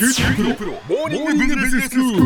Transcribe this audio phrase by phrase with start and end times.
[0.00, 2.22] 九州大学モーニングビジネススクール。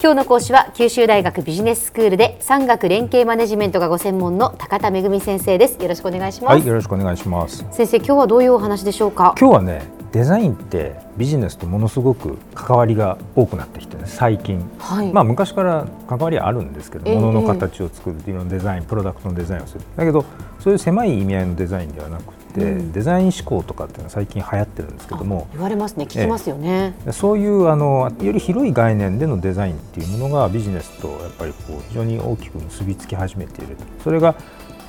[0.00, 7.66] 今日の講師は九州大学ビジネススクールで産学連携マネジメントがご専門の高田恵先生ですよろしくお願いします、はい、よろしくお願いします。
[7.72, 9.34] 先生今日はどういうお話でしょうか？
[9.40, 9.82] 今日はね、
[10.12, 14.64] デザインってビジネスとものすごく関わりが多くなってきてね、最近。
[14.78, 19.80] はい、まあ昔から関わりはあるんですけど、ええ物の形を作るっていうのデザイン、プロダクトのデザインをする。
[19.96, 20.24] だけど、
[20.60, 22.92] そういう狭い意味合いのデザインではなくて、うん。
[22.92, 26.04] デザイン思考とかっていうのは最近流行ってるんですけども、言われますね。
[26.04, 33.76] 聞きますよね、そういうあのより広い概念でのデザインっていうものがビジネスとやっぱりこう非常に大きく結びつき始めている。
[33.76, 34.34] とそれが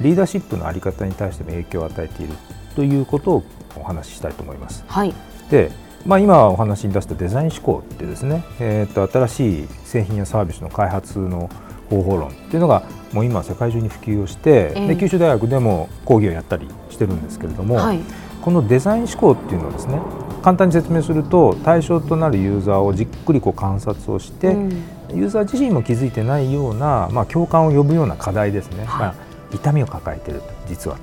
[0.01, 2.33] リーダーシップの在り方に対しても影響を与えている
[2.75, 3.43] ということを
[3.75, 4.83] お話ししたいと思います。
[4.87, 5.13] はい。
[5.49, 5.71] で、
[6.05, 11.49] まあ、今お話に出したデザイン思考ってですね、えー、と新しい製品やサービスの開発の
[11.93, 14.87] 方法論っていうのがもう今世界中に普及をして、ええ。
[14.87, 17.99] で九州大学でも講義をやったりしてるんですけれども、はい。
[18.41, 20.01] このデザイン思考っていうのはですね
[20.41, 24.69] 簡単に説明すると対象となるユーザーをじっくりこう観察をして、うん。
[25.15, 28.99] ユーザー自身も気づいてないような、まあ、共感を呼ぶような課題ですね、はい。
[28.99, 29.15] まあ、
[29.53, 30.97] 痛みを抱えていると実は。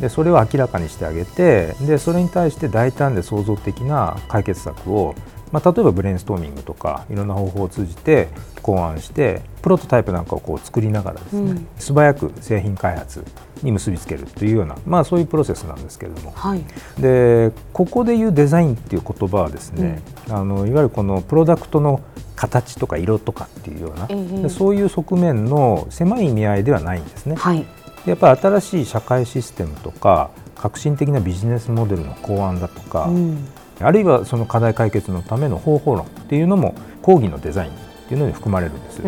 [0.00, 5.14] でそれを明らかにしてあげてでそれに対して大胆で創造的な解決策を、
[5.52, 8.28] まあ、例えばブレインストーミングとかいろんな方法を通じて
[8.62, 11.68] 考案してプロトタイプなんかをこう作りながらですね、うん。
[11.78, 13.24] 素早く製品開発
[13.62, 16.32] に結びつけるというような、まあ、そういうプロセスなんですけれども。
[16.32, 16.64] はい。
[16.98, 22.00] でここでいうデザインっていう言葉はですね、あのいわゆるこのプロダクトの
[22.36, 24.42] 形とか色とかっていうような、ええ。
[24.42, 27.36] でそういう側面の狭い意味合いではないんですね。
[27.36, 27.66] はい。
[28.06, 33.48] やっぱり新しい社会システムとか革新的なビジネスモデルの考案だとか、うん
[33.82, 37.74] あるいはその課題解決のための方法論っていうのも講義のデザインっ
[38.08, 39.02] ていうのに含まれるんです。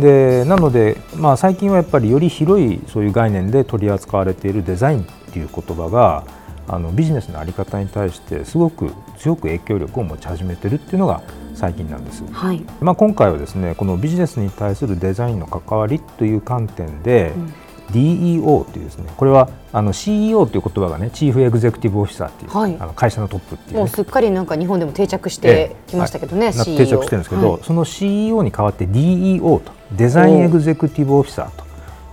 [0.00, 6.24] でなので、まあ、最近はやっぱりより広いそういう概念で取り扱われているデザインっていう言葉が
[6.68, 11.22] あのビジネスの在り方に対してすごく強く影響力を持ち始めてるっていうのが
[11.54, 12.24] 最近なんです。
[12.32, 17.54] はい、まあ、今回はですねこのビジネスに対するデザインの関わりという観点で、うん
[17.92, 22.76] DEO というですねこれはあの CEO という言葉がねチーフエグゼクティブオフィサーっていう、はい。
[22.78, 27.62] あの会社のトップっていう、ね、もうすっかりなんか日本でも定着してきましたけどね、定着してるんですけど、はい。
[27.62, 31.50] その CEO に代わって DEO とデザインエグゼクティブオフィサー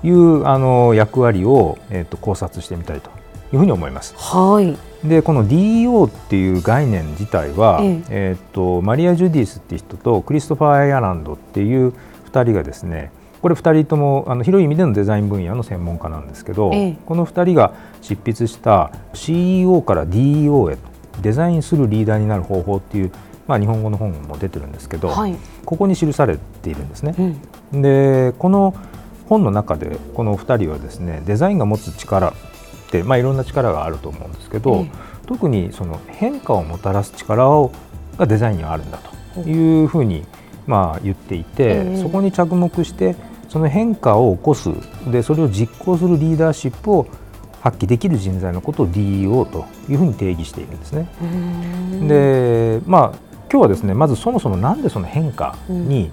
[0.01, 3.09] というあの役割を、えっと考察してみたいと
[3.51, 4.15] いうふうに思います。
[4.17, 4.77] はい。
[5.07, 8.03] でこの DEO っていう概念自体は、ええ。
[8.09, 11.93] えっとマリア・ジュディスっていう人とクリストファー・アイアランドっていう
[12.31, 16.97] 2人がですねこれ2人ともあの広い意味でのデザイン分野の専門家なんですけど、ええ。
[17.05, 20.77] この2人が執筆した CEO から DEO へ
[21.21, 23.11] デザインするリーダーになる方法っていう、
[23.47, 25.35] まあ、日本語の本も出てるんですけど、はい。
[25.65, 27.39] ここに記されているんですね。
[27.71, 27.81] うん。
[27.81, 28.73] でこの
[29.27, 32.33] 本の中でこの2人はですねデザインが持つ力っ
[32.89, 34.91] て、まあ、いろんな力があると思うんですけど、ええ。
[35.27, 37.71] 特にその変化をもたらす力を
[38.17, 38.99] がデザインにはあるんだ
[39.35, 40.25] というふうに、
[40.67, 42.01] まあ、言っていて、ええ。
[42.01, 43.15] そこに着目して
[43.49, 44.69] その変化を起こす
[45.11, 47.07] でそれを実行するリーダーシップを
[47.61, 51.09] 発揮できる人材のことを DEO というふうに定義しているんですね。
[52.07, 56.11] でまあ今日はですねまずそもそもなんでその変化に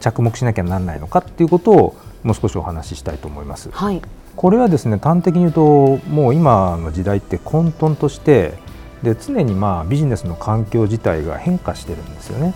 [0.00, 3.70] 着目しなきゃならないのかっていうことをもう少しお話ししたいと思います。
[3.70, 4.02] はい
[4.34, 8.54] これはですね端的に言うともう今の時代って混沌として
[9.02, 12.54] で常にまあビジネスの環境自体が変化してるんですよね。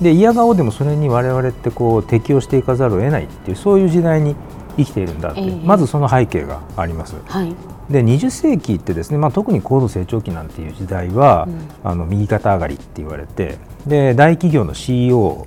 [0.00, 4.36] で嫌顔でもそれに我々ってこう適応していかざるを得ないっていうそういう時代に
[4.76, 5.50] 生きているんだって、ええ。
[5.64, 7.16] まずその背景があります。
[7.26, 7.54] はい。
[7.90, 11.90] で20世紀ってですね、まあ、特に高度成長期なんていう時代は、うん。
[11.90, 15.46] あの右肩上がりって言われてで大企業の CEO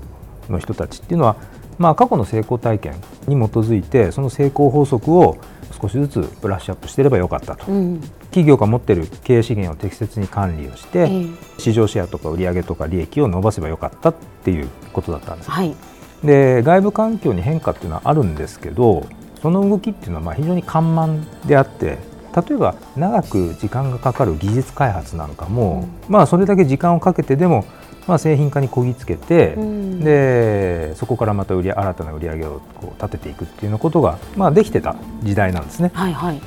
[0.51, 1.35] の人たちっていうのは、
[1.77, 2.93] まあ、過去の成功体験
[3.27, 5.37] に基づいてその成功法則を
[5.81, 8.01] 少しずつブラッシュアップしていればよかったと、うん。
[8.31, 11.25] 企業が持っている経営資源を適切に管理をして、ええ。
[11.57, 15.51] 市場シェアとか売上とか利益を伸ばせばよかったっていうことだったんです。
[15.51, 15.75] はい。
[16.23, 19.07] で外部環境に変化っていうのはあるんですけど
[19.41, 21.97] その動きっていうのはまあ非常に緩慢であって
[22.35, 27.65] 例えば長く時間がかかる技術開発なんかも、まあそれだけ時間をかけてでも、
[28.09, 29.99] まあ、製品化にこぎつけて、うん。
[30.03, 35.91] でそこからまた売り新たな売り上げをこう立てていくっていうようなことが、まあ、できてた時代なんですね。
[35.93, 36.41] はいはい。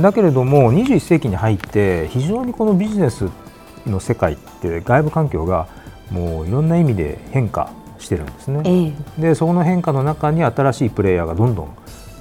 [0.00, 3.28] だけれども21世紀に入って非常にこのビジネス
[3.86, 5.68] の世界って外部環境が
[6.10, 7.70] もういろんな意味で変化
[8.00, 8.62] してるんですね。
[8.64, 9.22] ええ。
[9.22, 11.68] でそこの変化の中に新しいプレイヤーがどんどん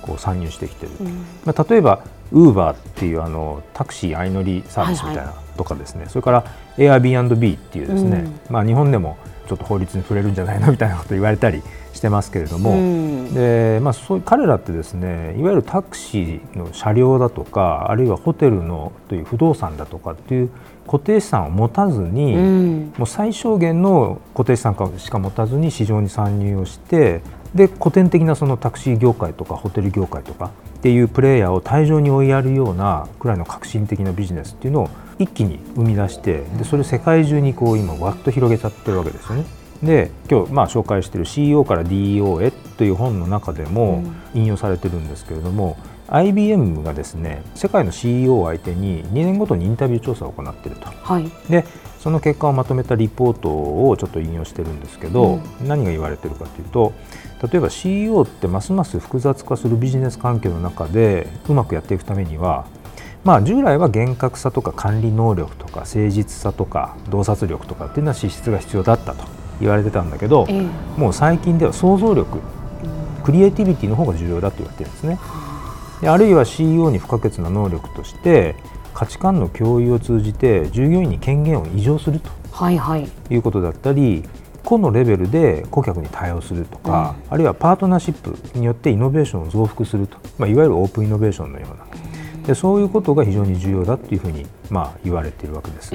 [0.04, 1.26] こう参入してきてる、うん。
[1.46, 6.06] まあ、例えばウーバーっていうあのタクシー相乗りサービスみたいな、はいはとかですね。
[6.08, 6.46] それから
[6.78, 9.18] Airbnb っていうですね、まあ、日本でも
[9.48, 11.62] ちょっと法律に触れるんじゃないのみたいなこと言われたり
[11.94, 12.72] してますけれども、
[13.34, 20.50] でまあ、そう彼らってですねいわゆるタクシーの車両だとかあるいはホテルのという不動産だとかっていう
[20.86, 22.36] 固定資産を持たずに、
[22.98, 27.22] もう最小限の固定資産しか持たずに市場に参入をして
[27.54, 30.52] で古典的なそのタクシー業界とかホテル業界とか
[30.84, 39.46] っていうプレイヤーを対象に追いやるようなくらいの革新的なビジネスっていうのを一気に生み出してでそれを世界中にこう今わっと広げちゃってるわけですよね。
[39.82, 44.04] で今日まあ紹介している CEO から DEO へという本の中でも
[44.34, 45.78] 引用されてるんですけれども、
[46.10, 51.64] うん、IBM がですね世界の CEO を相手に2年ごとにインタビュー調査を行っていると、はい、で
[52.04, 56.92] その結果をまとめたリポートをちょっと引用してるんですけど、うん、何が言われてるかというと
[57.42, 62.66] 例えば CEO ってますます複雑化するビジネス環境の中でうまくやっていくためには
[63.24, 69.24] まあ、従来は厳格さとか管理能力とか誠実さとか洞察力とかっていうのは資質が必要だったと
[69.62, 72.40] 言われてたんだけど、えー、もう最近では想像力、
[73.24, 75.20] クリエイティビティの方が重要だと言われてるんですね。
[76.02, 78.58] であるいは CEO に不可欠な能力として
[78.94, 84.24] 価値観の共有を通じて従業員に権限を移譲すると、はいはい、いうことだったり
[84.64, 91.86] 個のレベルで顧客に対応するとか、うん、あるいはパートナーシップによってイノベーションを増幅すると、まあ、いわゆるオープンイノベーションのような。
[92.48, 95.92] でそういうことが非常に重要だというふうに、まあ、言われているわけです。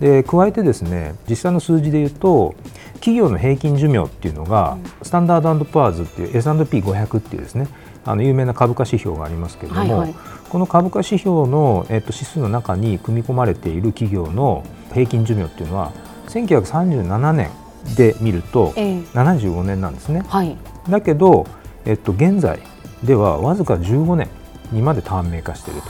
[0.00, 2.54] で加えてですね実際の数字でいうと
[2.94, 7.68] 企業の平均寿命っていうのが、スタンダードプアーズっていう S&P500 っていうですね
[8.04, 10.14] あの有名な株価指標がありますけれども、はいはい、
[10.48, 15.92] この株価指標の、えっと、指数の中に組み込まれている企業の平均寿命っていうのは
[16.28, 17.50] 1937年
[17.96, 20.22] で見ると75年なんですね。
[20.28, 20.56] はい、
[20.88, 21.46] だけど、
[21.84, 22.60] えっと、現在
[23.02, 24.28] ではわずか15年
[24.72, 25.88] にまで短命化していると。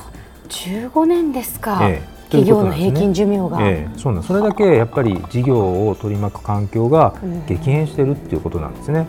[0.49, 2.15] 15年ですか、ええ。
[2.35, 7.15] 企業の平均寿命が、ええ、そうなんそれだけやっぱり事業を取り巻く環境が
[7.47, 9.07] 激変しているっていうことなんですね。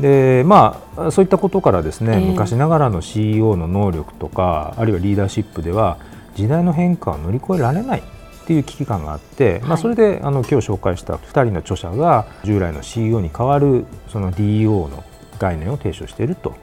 [0.00, 5.98] でまあ、そういったことからですね、えー、昔ながらの CEO の能力とかあるいはリーダーシップでは
[6.34, 15.04] 時代の変化を乗り越えられないっていう危機感があって、はい、まあ、それであの今日紹介した2人の著者が従来の CEO に代わるその DEO の
[15.38, 16.54] 概念を提唱していると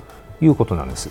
[0.42, 1.10] いうことなんです。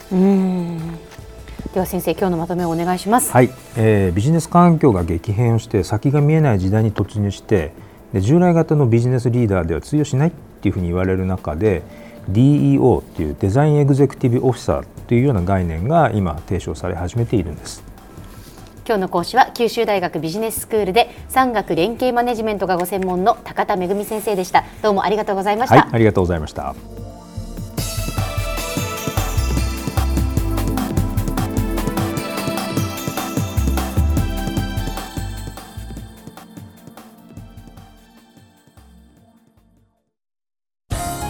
[1.73, 3.31] では先生今日のまとめをお願いします。
[3.31, 7.73] はい、えー、ビジネス環境が激変をして先が見えない時代に突入して
[8.13, 11.83] で従来型のビジネスリーダーでは通用しないっていうふうに言われる中で
[12.29, 17.83] DEO っていうデザインエグゼクティブオフィサーというような概念が今提唱され始めているんです。
[18.87, 24.65] 今日の講師は九州大学ビジネススクールで産学連携マネジメントがご専門の高田恵先生でした。
[24.83, 25.77] どうもありがとうございました。
[25.77, 26.75] はい、ありがとうございました。